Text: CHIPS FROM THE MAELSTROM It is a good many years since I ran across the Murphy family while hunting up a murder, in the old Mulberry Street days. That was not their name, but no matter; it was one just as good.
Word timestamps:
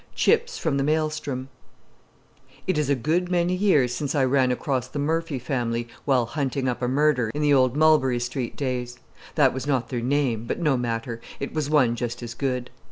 CHIPS 0.15 0.57
FROM 0.57 0.77
THE 0.77 0.83
MAELSTROM 0.83 1.47
It 2.65 2.79
is 2.79 2.89
a 2.89 2.95
good 2.95 3.29
many 3.29 3.53
years 3.55 3.93
since 3.93 4.15
I 4.15 4.25
ran 4.25 4.51
across 4.51 4.87
the 4.87 4.97
Murphy 4.97 5.37
family 5.37 5.87
while 6.05 6.25
hunting 6.25 6.67
up 6.67 6.81
a 6.81 6.87
murder, 6.87 7.29
in 7.35 7.43
the 7.43 7.53
old 7.53 7.77
Mulberry 7.77 8.19
Street 8.19 8.55
days. 8.57 8.97
That 9.35 9.53
was 9.53 9.67
not 9.67 9.89
their 9.89 10.01
name, 10.01 10.45
but 10.47 10.59
no 10.59 10.75
matter; 10.75 11.21
it 11.39 11.53
was 11.53 11.69
one 11.69 11.95
just 11.95 12.23
as 12.23 12.33
good. 12.33 12.71